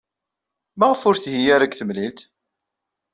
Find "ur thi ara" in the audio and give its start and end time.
1.09-1.67